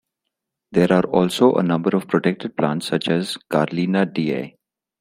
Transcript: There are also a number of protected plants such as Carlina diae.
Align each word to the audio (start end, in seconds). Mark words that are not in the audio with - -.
There 0.71 0.91
are 0.93 1.03
also 1.03 1.53
a 1.53 1.61
number 1.61 1.95
of 1.95 2.07
protected 2.07 2.57
plants 2.57 2.87
such 2.87 3.07
as 3.07 3.37
Carlina 3.51 4.07
diae. 4.07 4.55